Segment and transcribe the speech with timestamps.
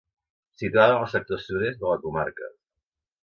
[0.61, 2.49] Situada en el sector sud-est de la comarca.